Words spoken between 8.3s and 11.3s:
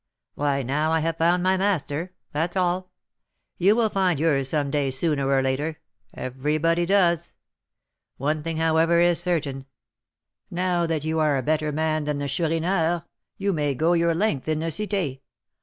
thing, however, is certain; now that you